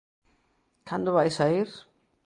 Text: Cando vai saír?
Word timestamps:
Cando 0.87 1.15
vai 1.17 1.29
saír? 1.37 1.67